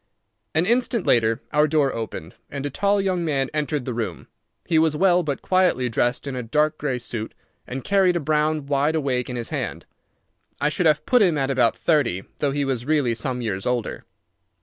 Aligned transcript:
An 0.55 0.65
instant 0.65 1.05
later 1.05 1.43
our 1.51 1.67
door 1.67 1.93
opened, 1.93 2.33
and 2.49 2.65
a 2.65 2.71
tall 2.71 2.99
young 2.99 3.23
man 3.23 3.51
entered 3.53 3.85
the 3.85 3.93
room. 3.93 4.27
He 4.65 4.79
was 4.79 4.95
well 4.97 5.21
but 5.21 5.43
quietly 5.43 5.89
dressed 5.89 6.25
in 6.25 6.35
a 6.35 6.41
dark 6.41 6.79
grey 6.79 6.97
suit, 6.97 7.35
and 7.67 7.83
carried 7.83 8.15
a 8.15 8.19
brown 8.19 8.65
wide 8.65 8.95
awake 8.95 9.29
in 9.29 9.35
his 9.35 9.49
hand. 9.49 9.85
I 10.59 10.69
should 10.69 10.87
have 10.87 11.05
put 11.05 11.21
him 11.21 11.37
at 11.37 11.51
about 11.51 11.77
thirty, 11.77 12.23
though 12.39 12.49
he 12.49 12.65
was 12.65 12.83
really 12.83 13.13
some 13.13 13.43
years 13.43 13.67
older. 13.67 14.03